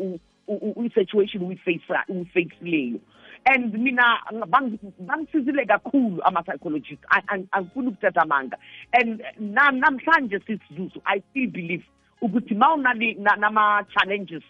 [0.86, 3.00] i-situation uyifaceleyo
[3.46, 8.58] and mina bang- bangisizile kakhulu ama-psychologist I- I- angifuni ukuthetha amanga
[8.92, 11.84] and na- namhlanje sisizuzu i still believe
[12.22, 14.44] ukuthi ma unali- na- nama-challenges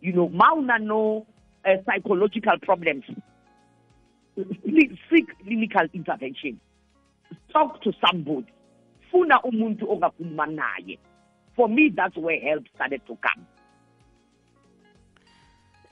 [0.00, 1.24] you know ma unano uh,
[1.86, 3.04] psychological problems
[5.10, 6.60] seek clinical intervention.
[7.52, 8.52] Talk to somebody.
[9.10, 10.98] Funa umuntu ongakhuluma naye.
[11.56, 13.46] For me that's where help started to come.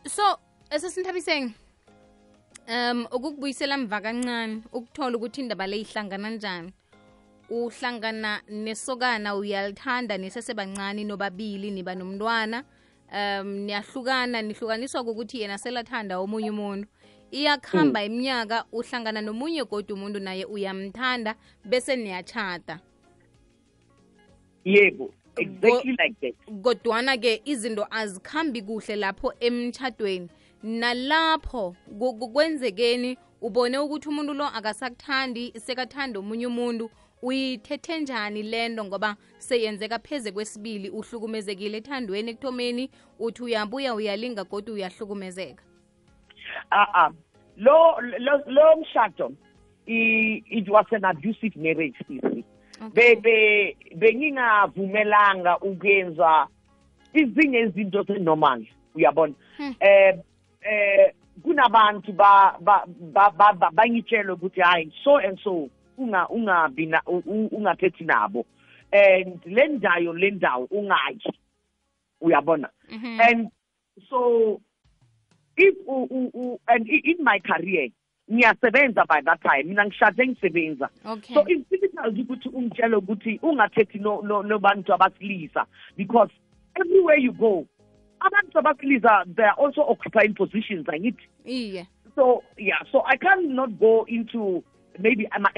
[0.07, 0.39] So
[0.71, 1.53] esesinthabiseng
[2.69, 6.73] um ukukubuyisela mva kancane ukuthola ukuthi indaba le ihlangana njani.
[7.51, 12.65] Uhlangana nesokana uyalithanda nisesebancane nobabili niba nomntwana.
[13.13, 16.89] Um niyahlukana nihlukaniswa kokuthi yena selathanda omunye umuntu.
[17.31, 22.81] Iyakuhamba iminyaka uhlangana nomunye kodwa umuntu naye uyamthanda bese niyachata
[24.65, 26.35] yebo exactly like that.
[26.63, 30.29] Kodwana-ke izinto azikhambi kuhle lapho emtshadweni
[30.63, 31.77] nalapho
[32.33, 36.91] kwenzekeni ubone ukuthi umuntu lo akasakuthandi sekathanda omunye umuntu
[37.23, 45.70] uyithethe njani lento ngoba seyenzeka pheze kwesibili uhlukumezekile ethandweni ekuthomeni uthi uyabuya uyalinga kodwa uyahlukumezeka
[46.73, 47.13] uh-uh.
[47.57, 49.33] lo lo lo mshado
[49.87, 52.45] i- it was an abusive marriage sisi
[52.95, 56.47] be be bengingavumelanga ukuyenza
[57.13, 59.75] izinye izinto zenormal uyabona Hmm.
[59.81, 60.19] eh
[60.63, 66.87] eh kunabantu ba ba ba- ba- ba- bangitshela ukuthi hayi so and so unga ungabi
[66.87, 68.47] na ungathethi nabo
[68.93, 71.21] and le ndayo le ndawo ungayi
[72.21, 73.21] uyabona Mhm.
[73.21, 73.51] and
[74.09, 74.61] so
[75.61, 75.77] if
[76.69, 77.89] and in my career
[78.31, 79.69] ngiyasebenza by that time.
[79.69, 80.89] Mina ngishade ngisebenza.
[81.05, 81.35] Okay.
[81.35, 86.31] So it's difficult ukuthi ungitshele ukuthi ungathethi no- no- nobantu abasilisa because
[86.81, 87.67] everywhere you go
[88.21, 91.87] abantu abasilisa they are also occupying positions angithi iye.
[92.15, 94.63] So yeah so i cannot go into
[94.99, 95.51] maybe ama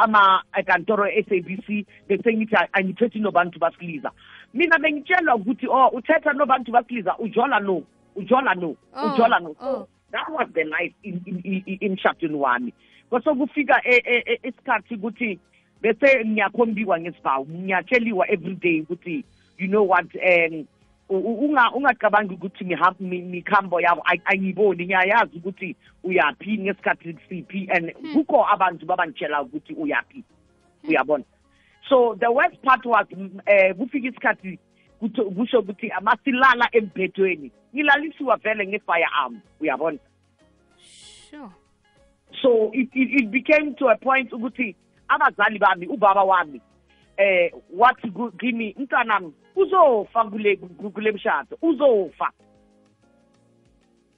[0.00, 4.10] ama eh, ekantoro SABC bese ngithi angithethi nobantu basilisa.
[4.54, 7.82] Mina bengitshelwa ukuthi oh uthetha nobantu basilisa ujola no
[8.18, 9.50] ujola no Oh, ujola no.
[9.50, 9.54] oh.
[9.60, 12.72] so that was the life in in in- emshadweni wami.
[13.10, 15.38] Kwase kufika e- e- e- isikhathi ukuthi
[15.82, 19.24] bese ngiyakhombiwa ngesibawu ngiyatsheliwa every day ukuthi
[19.58, 20.66] you know what um
[21.08, 27.68] u- u- unga ungacabangi ukuthi ngihamba mikhambo yabo ay- angiboni ngiyayazi ukuthi uyaphi ngesikhathi siphi
[27.70, 30.24] and kukho abantu babangitshela ukuthi uyaphi
[30.88, 31.24] uyabona.
[31.88, 34.67] So the worst part was mm, eh kufika isikhathi kutho-
[35.00, 39.98] kusho ukuthi amasilala embhedweni ngilalisiwa vele nge-firearm uyabona?
[41.30, 41.50] Sure.
[42.42, 44.76] So it, it, it became to a point ukuthi
[45.08, 46.60] abazali bami ubaba wami
[47.16, 52.30] eh wathi kimi mntanami uzofa kule ku- kule mshado uzofa.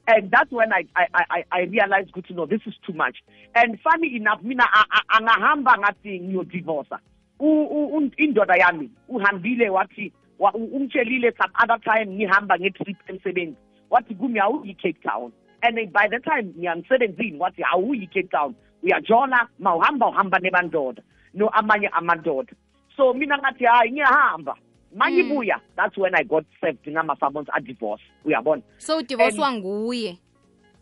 [0.07, 3.17] And that's when I I I, I realized ukuthi no this is too much.
[3.55, 4.63] And funny enough mina
[5.07, 6.95] angahamba ngathi ngiyodivorce
[7.39, 12.97] U- u- un- indoda yami uhambile wathi wa- u- umtshelile some other time ngihamba ngetrip
[13.09, 13.57] emsebenzi
[13.89, 15.31] wathi kumi awuyi Cape Town.
[15.63, 18.55] And by the time ngiyamsebenzini wathi awuyi Cape Town.
[18.83, 21.01] Uyajola mawuhamba uhamba nebandoda
[21.33, 22.53] no amanye amadoda.
[22.97, 24.55] So mina ngathi hayi ngiyahamba.
[24.95, 28.61] Mangibuya that's when i got served ngama-summons a-divorce uyabona?
[28.77, 30.17] So udivoswa nguye?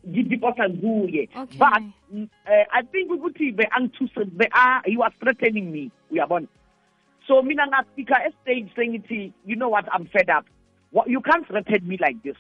[0.08, 1.30] ngidivorce nguye.
[1.36, 1.58] Okay.
[1.60, 6.48] but mm, uh, i think ukuthi be-angithuse be ah, he was threatening me uyabona
[7.30, 10.46] so mina ngafika estage sengithi you know what i'm fed up.
[10.92, 12.36] What, you can't threaten me like this.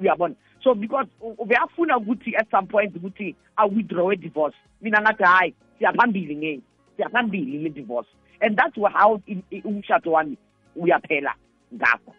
[0.00, 0.34] Uyabona?
[0.62, 4.56] So because beyafuna ukuthi at some point ukuthi i withdraw a divorce.
[4.80, 6.60] Mina ngathi hayi siyaphambili nge
[6.96, 8.08] siyaphambili le divorce.
[8.40, 9.22] And that's how
[9.64, 10.36] umshado wami
[10.76, 11.34] uyaphela
[11.74, 12.14] ngakho.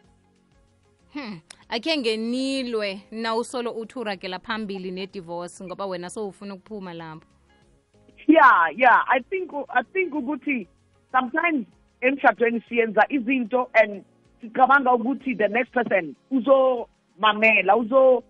[1.14, 1.40] Hmm.
[1.70, 7.28] akhe ngenilwe na usolo uthi uragela phambili nedivorce ngoba wena sowufuna ukuphuma lapho?
[8.28, 9.04] Yeah yeah.
[9.08, 10.68] I think i think ukuthi
[11.12, 11.66] sometimes
[12.08, 14.04] emshadweni siyenza izinto and
[14.42, 18.24] sicabanga ukuthi the next person uzomamela uzo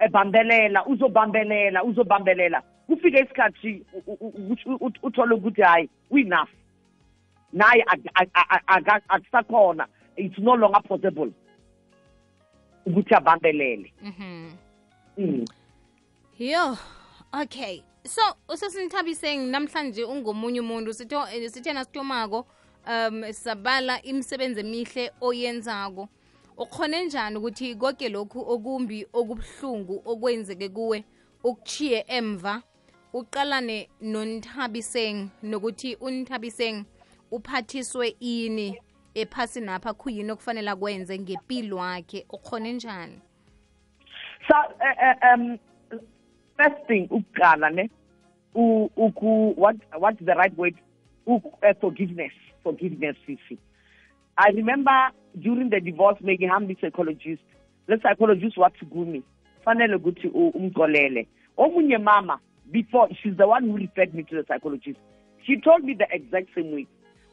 [0.00, 2.62] ebambelela uzobambelela uzobambelela.
[2.86, 3.82] Kufike isikhathi
[5.02, 6.48] uthole ukuthi hayi enough.
[7.52, 9.86] Naye ak- ak- ak- ak- akusakhona.
[10.16, 11.32] It's no longer possible
[12.86, 13.92] ukuthi abambelele.
[14.02, 14.50] Mhm
[15.18, 15.44] mm.
[16.38, 16.76] yo
[17.32, 17.82] okay.
[18.04, 22.46] So usesinithabiseng namhlanje ungomunye umuntu sitho eh, sithe nasithomako
[22.88, 26.08] um sabala imisebenzi emihle oyenzako.
[26.56, 31.04] Ukhone njani ukuthi konke lokhu okumbi okubuhlungu okwenzeke kuwe
[31.44, 32.62] ukuchiye emva?
[33.12, 36.84] Uqalane nonithabiseng nokuthi unithabiseng
[37.30, 38.78] uphathiswe ini?
[39.14, 42.26] Ephasini apha khuyini okufanele akwenze ngempilo wakhe?
[42.30, 43.20] Ukhone njani?
[44.48, 45.58] So uh, um
[46.56, 47.90] first thing ukuqala ne
[48.54, 50.74] uku what what's the right word?
[51.26, 51.38] Uh,
[51.80, 52.32] forgiveness.
[52.68, 53.58] Forgiveness sisi
[54.36, 57.42] i remember during the divorce bengihambe i-psychologist
[57.88, 58.56] The psychologist.
[58.58, 59.22] Wathi me.
[59.64, 61.26] fanele ukuthi u- umxolele.
[61.56, 62.38] Omunye mama
[62.70, 64.98] before she's the one who referred me to the psychologist.
[65.46, 66.86] She told me the exact same way.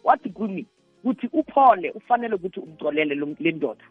[0.04, 0.66] Wathi kumi
[1.04, 3.84] ukuthi uphole ufanele ukuthi umcolele lo- le ndoda.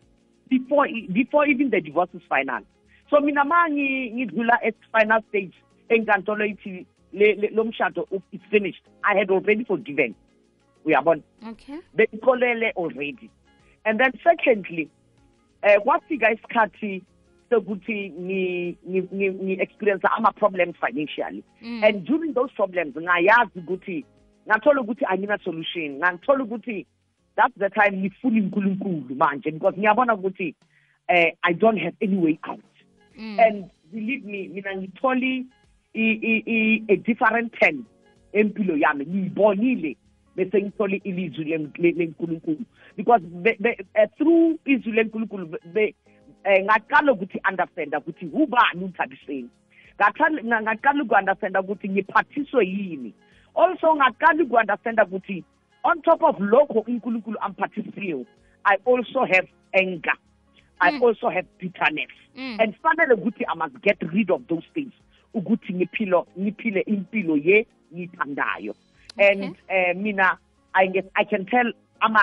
[0.48, 2.62] Before before even the divorce is final.
[3.10, 5.52] So mina ma ngi- ngidlula at final stage
[5.90, 7.64] enkantolo ithi lo
[8.32, 8.82] is finished.
[9.02, 10.14] I had already forgiven
[10.84, 11.22] uyabona?
[11.50, 11.78] Okay.
[11.96, 13.30] Beyikolele already.
[13.84, 14.88] And then secondly
[15.62, 17.02] eh kwafika isikhathi
[17.50, 21.42] sokuthi ngi ngi- ngi- ngi-experience ama-problems financially.
[21.62, 21.84] Mm.
[21.84, 24.04] and during those problems ngayazi ukuthi
[24.48, 26.86] ngathola ukuthi angina-solution nganthola ukuthi
[27.36, 30.54] that's the time ngifuna unkulunkulu manje because ngiyabona ukuthi
[31.08, 32.64] eh i don't have any way out.
[33.18, 33.38] Mm.
[33.40, 35.46] and believe me mina ngitholi
[35.96, 37.84] a different turn
[38.32, 39.04] empilo yami.
[39.06, 39.96] Ngiyibonile
[40.36, 42.64] bese ngithole ilizwi lem- le- lenkulunkulu.
[42.96, 45.94] Because be- be- eh, through izwi lenkulunkulu be- be-
[46.44, 49.48] eh, ngaqala ukuthi understanda ukuthi ubani umthabiseni
[49.98, 53.12] Ngaqala- nga- ngaqala uku-understanda ukuthi ngiphathiswe yini.
[53.54, 55.44] Also ngaqala uku-understanda ukuthi
[55.84, 58.26] on top of lokho unkulunkulu amphathisiyo
[58.64, 60.16] i also have anger.
[60.80, 61.02] I Mm.
[61.02, 62.10] also have bitterness.
[62.36, 62.56] Mm.
[62.60, 64.92] and fanele ukuthi i must get rid of those things
[65.34, 68.74] ukuthi ngiphilo ngiphile impilo ye ngithandayo.
[69.18, 70.38] And eh mina
[70.74, 72.20] i get, i can tell ama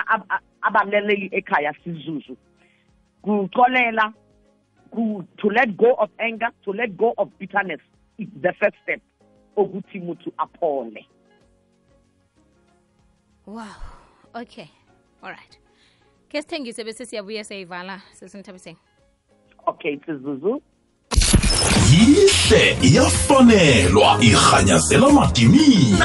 [1.32, 2.36] ekhaya sizuzu.
[3.24, 4.12] Kuxolela
[5.38, 7.80] to let go of anger to let go of bitterness
[8.18, 9.00] is the first step
[9.56, 11.06] ukuthi muthu aphole.
[13.46, 13.76] Wow.
[14.34, 14.70] Okay.
[15.22, 15.62] Alright
[16.32, 18.78] ke sithengise bese siyabuya siyayivala sesinithabiseni
[19.66, 20.62] okay sizuzu
[21.92, 25.96] yihle iyafanelwa irhanyazela madimini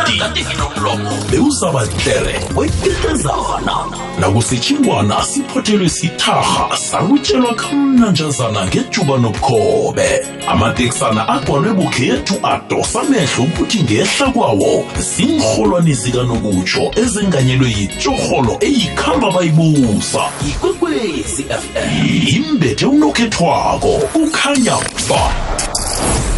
[1.31, 3.75] bewusabatlere wekitezana
[4.19, 10.25] nakusitshingwana siphothelwe sitharha salutshelwa kamnanjazana ngejuba nobukhobe.
[10.47, 20.21] Amateksana agcwalwe bukhethu adosa amehlo ukuthi ngehla kwawo ziinrholwani zikanokutsho ezenganyelwe yitshorholo eyikhamba bayibusa.
[20.49, 24.77] Ikwekwezi fm imbethe unokhethwako ukhanya
[25.09, 25.56] ba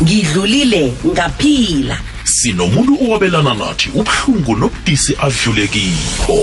[0.03, 1.97] ngidlulile ngaphila.
[2.23, 6.37] Sinomuntu owabelana nathi ubuhlungu nobudisi adlulekiko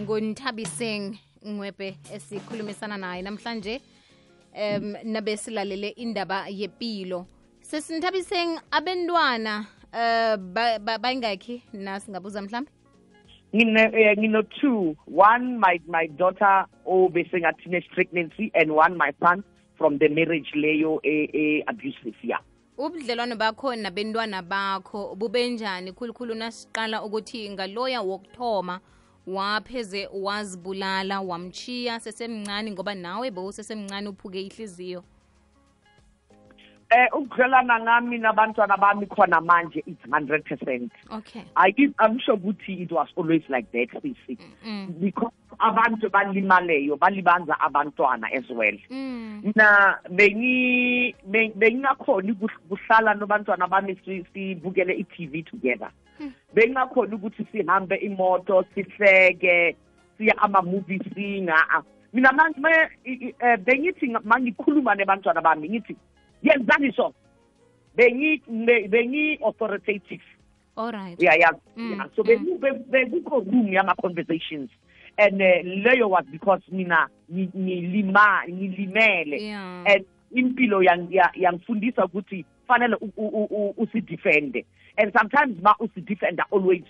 [0.00, 3.22] ngonithabiseng ngwebe esikhulumisana naye.
[3.22, 3.80] Namhlanje
[4.54, 7.26] um nabe silalele indaba yepilo.
[7.60, 11.62] Sesinithabiseng abentwana uh ba- ba- bayingakhi?
[11.72, 12.70] Nasingabuza mhlambe
[13.54, 14.96] ngine eh, ngino two.
[15.06, 19.44] One my my daughter obesenga teenage pregnancy and one my son
[19.82, 22.38] from the marriage leyo e, e abusive ya
[22.78, 25.92] ubudlelwano bakho nabentwana bakho bubenjani?
[25.92, 28.80] Khulukhulu nasiqala ukuthi ngaloya wokuthoma
[29.26, 35.04] wapheze wazibulala wamchiya sesemncane ngoba nawe bewusesemncane uphuke ihliziyo
[36.96, 41.72] eh ukudlelana ngami nabantwana bami khona manje it's 100% okay i
[42.04, 44.88] i'm sure ukuthi it was always like that sisi mm.
[45.00, 49.52] because abantu balimaleyo balibanza abantwana as well Mm.
[49.56, 55.90] na bengi be- bengingakhoni ukuh- kuhlala nobantwana bami si- sibukele i-tv together
[56.54, 59.76] bengingakhoni ukuthi sihambe imoto sihleke
[60.18, 61.82] siya ama-movie singa ah.
[62.12, 65.96] mina ma- ma- i- i- eh, bengithi nga- mangikhuluma nebantwana bami ngithi
[66.42, 67.14] yenzani so
[67.96, 70.22] bengi be- bengi-authoritative
[70.76, 72.08] alright uyayazi Mm, yeah.
[72.16, 72.28] so mm.
[72.28, 74.70] beku- be- bekukho room yama-conversations
[75.18, 79.84] and uh, leyo was because mina ngi- ngilima ngilimele yeah.
[79.86, 84.64] And impilo yang- ya- yangifundisa ukuthi fanele u- u- u- usidefende.
[84.96, 86.82] And sometimes ma usidefenda always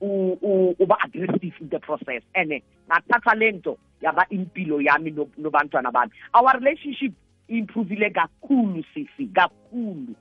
[0.00, 2.22] u- u- uba aggressive in the process.
[2.34, 6.10] And eh, ngathatha lento yaba impilo yami no- nobantwana bami.
[6.34, 7.12] Our relationship
[7.50, 10.14] improvile kakhulu sisi kakhulu.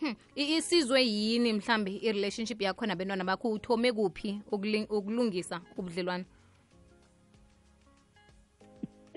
[0.00, 0.14] Hmm.
[0.34, 3.50] Isizwe yini mhlambe i-relationship yakho nabentwana bakho?
[3.50, 4.40] Uthome kuphi
[4.90, 6.24] ukulungisa ubudlelwane?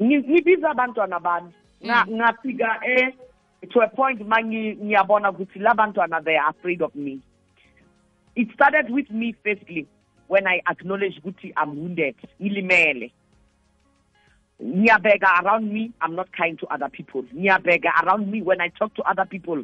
[0.03, 1.51] Ngibiza abantwana bami.
[1.85, 2.15] Nga- Mm.
[2.15, 3.13] ngafika eh
[3.69, 7.19] to a point ma ngiyabona ukuthi labantwana they are afraid of me.
[8.35, 9.85] It started with me firstly
[10.27, 12.15] when i acknowledge ukuthi i'm wounded.
[12.41, 13.11] Ngilimele
[14.63, 17.23] ngiyabheka around me i'm not kind to other people.
[17.35, 19.63] Ngiyabheka around me when i talk to other people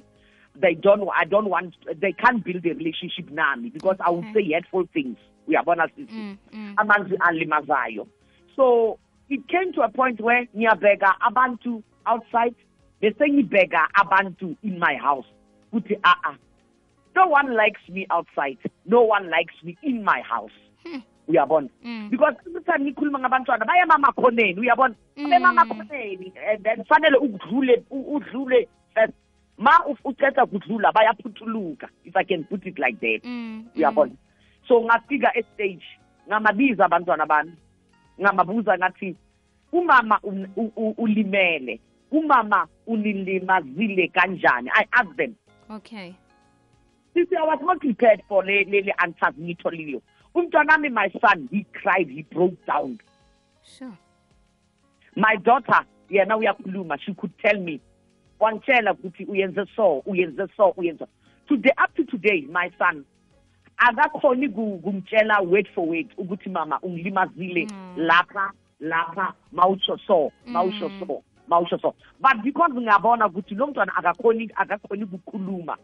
[0.56, 4.52] they don't i don't want they can't build a relationship nami because i would say
[4.54, 5.18] hurtful things.
[5.48, 6.38] Uyabona sisi mm.
[6.54, 6.74] Mm.
[6.78, 8.08] amanzi alimazayo.
[8.56, 12.56] So it came to a point where ngiyabheka abantu outside
[13.02, 15.28] bese ngibheka abantu in my house.
[15.74, 16.38] Ukuthi a-a
[17.16, 18.58] no one likes me outside.
[18.86, 20.58] No one likes me in my house.
[21.30, 21.70] Uyabona?
[21.84, 22.10] Mm.
[22.10, 24.96] because every time ngikhuluma ngabantwana bayema amakhoneni uyabona?
[25.18, 25.30] Mm.
[25.30, 29.14] bema amakhoneni and then fanele udlule u- udlule first.
[29.58, 33.24] Ma uf- uceda kudlula bayaphuthuluka if i can put it like that.
[33.24, 33.66] Mm.
[33.76, 34.12] uyabona?
[34.68, 35.86] so ngafika estage
[36.28, 37.52] ngamabiza abantwana bami
[38.22, 39.16] ngamabuza ngathi
[39.72, 41.80] umama un- u- u- ulimele
[42.12, 44.70] umama unilimazile kanjani?
[44.74, 45.36] I ask them.
[45.70, 46.14] Okay.
[47.14, 50.02] Sisi i was not prepared for le le le answers ngitholile.
[50.40, 51.48] Umntwana wami my son.
[51.52, 52.10] He cried.
[52.10, 53.00] He broke down.
[53.64, 53.98] Sure.
[55.16, 56.98] My daughter yeah, now we yena uyakhuluma.
[57.00, 57.80] She could tell me.
[58.40, 61.06] Wangitshela ukuthi uyenze so uyenze so uyenze.
[61.48, 63.06] Today up to today my son
[63.78, 67.96] akakhoni ku- kumtshela word for word ukuthi mama ungilimazile Mm.
[67.98, 71.00] lapha lapha mawusho so mawusho Mm.
[71.08, 71.96] so mawusho so.
[72.20, 75.78] But because ngiyabona ukuthi lo mntwana akakhoni akakhoni ukukhuluma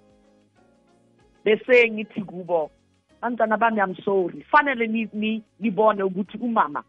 [1.46, 2.72] bese ngithi kubo
[3.26, 4.46] bantwana bami I'm sorry.
[4.52, 6.84] Fanele ni- ni- nibone ukuthi umama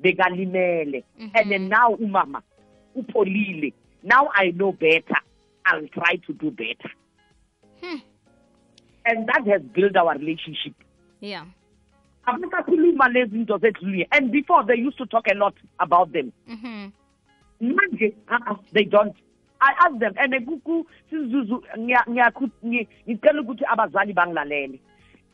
[0.00, 1.04] bekalimele.
[1.34, 1.68] And then Mhm.
[1.68, 2.42] now umama
[2.94, 3.72] upholile.
[4.02, 5.16] Now i know better.
[5.66, 6.90] I'll try to do better.
[7.80, 8.00] Hmm.
[9.04, 10.74] and that has built our relationship.
[11.20, 11.44] Yeah.
[12.26, 16.32] Abakakhuluma lezi zinto zedlulile and before they used to talk a lot about them.
[16.48, 16.90] Mhm
[17.60, 19.16] manje uh-uh, they don't.
[19.60, 24.80] I ask them and kuku sizuzu ngiya- ngiyakhu- ngi- ngicela ukuthi abazali bangilalele.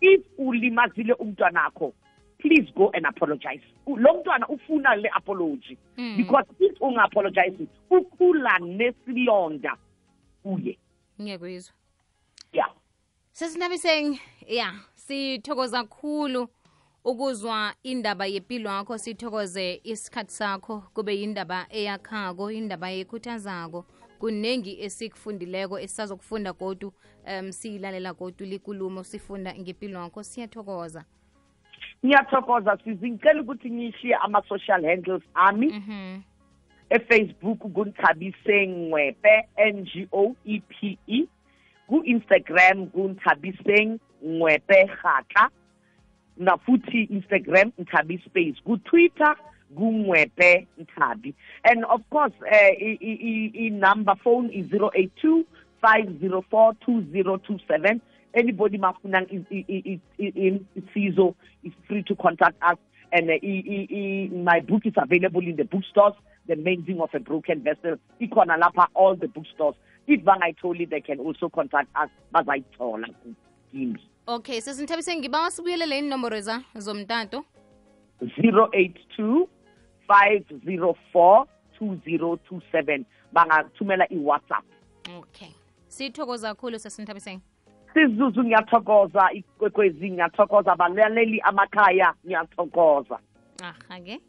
[0.05, 1.93] If ulimazile umntwana umntwanakho
[2.39, 3.63] please go and apologize.
[3.87, 5.79] Lo mntwana ufuna le apology.
[5.97, 6.17] Mm.
[6.17, 9.77] because if unga-apologize ukhula nesilonda
[10.43, 10.79] kuye.
[11.21, 11.75] Ngiyakuzwa.
[12.53, 12.69] Ya
[13.33, 16.49] sesinabiseng ya sithokoza kakhulu
[17.05, 23.85] ukuzwa indaba yempilo yakho sithokoze isikhathi sakho kube yindaba eyakhako indaba ekhuthazako
[24.19, 26.93] kunengi esikufundileko esisazokufunda godu
[27.27, 30.23] um siyilalela godu likulumo sifunda ngempilo yakho.
[30.23, 31.05] Siyathokoza.
[32.05, 35.67] Ngiyathokoza sizingicela ukuthi ngishiye ama-social handles ami.
[35.67, 36.21] Mhm.
[36.91, 41.27] Efacebook kunthabise ngcwepe n g o e p e.
[41.87, 45.51] Ku-instagram kunthabise ngcwepe gatla
[46.37, 48.61] na futhi instagram ntabi space.
[48.65, 49.37] Ku-twitter
[49.75, 51.35] kungcwepe nthabi.
[51.65, 52.73] And of course uh,
[53.65, 55.45] i-number phone is 082
[55.81, 58.01] 504 2027
[58.35, 60.61] anybody mafuna i- i- i- i- i-
[61.63, 62.79] is free to contact us.
[63.13, 66.15] And uh, my book is available in the bookstores
[66.47, 67.97] the mending of a broken vessel.
[68.21, 69.75] Ikhona lapha all the bookstores.
[70.07, 72.11] If bangayitholi they can also contact us.
[72.35, 73.07] Bazayithola
[73.71, 73.97] kimi
[74.27, 77.45] okay sesinthabise ngibawa sibuyelele inomboro za zomtato.
[78.21, 79.49] 082
[80.09, 81.47] 504
[81.81, 84.65] 2027 bangathumela i-whatsapp.
[85.19, 85.51] Okay.
[85.89, 87.41] Sithokoza kakhulu sasinthabiseng
[87.95, 89.33] sizuzu ngiyathokoza.
[89.33, 90.73] Ikwekwezi ngiyathokoza.
[90.73, 93.19] Abalaleli amakhaya ngiyathokoza.
[93.63, 94.21] Aha ke